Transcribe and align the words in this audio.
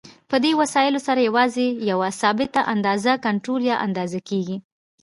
په 0.29 0.35
دې 0.43 0.51
وسایلو 0.61 0.99
سره 1.07 1.25
یوازې 1.29 1.67
یوه 1.91 2.09
ثابته 2.21 2.61
اندازه 2.73 3.11
کنټرول 3.25 3.61
یا 3.71 3.75
اندازه 3.85 4.19
کېږي. 4.29 4.57